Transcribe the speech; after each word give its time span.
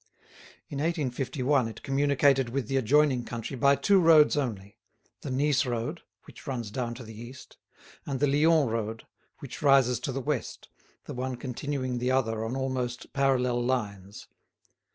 In 0.67 0.79
1851 0.79 1.67
it 1.67 1.83
communicated 1.83 2.49
with 2.49 2.67
the 2.67 2.75
adjoining 2.77 3.23
country 3.23 3.55
by 3.55 3.75
two 3.75 3.99
roads 3.99 4.35
only, 4.35 4.79
the 5.21 5.29
Nice 5.29 5.63
road, 5.63 6.01
which 6.23 6.47
runs 6.47 6.71
down 6.71 6.95
to 6.95 7.03
the 7.03 7.13
east, 7.13 7.57
and 8.07 8.19
the 8.19 8.25
Lyons 8.25 8.71
road, 8.71 9.05
which 9.41 9.61
rises 9.61 9.99
to 9.99 10.11
the 10.11 10.19
west, 10.19 10.69
the 11.05 11.13
one 11.13 11.35
continuing 11.35 11.99
the 11.99 12.09
other 12.09 12.43
on 12.43 12.55
almost 12.55 13.13
parallel 13.13 13.63
lines. 13.63 14.25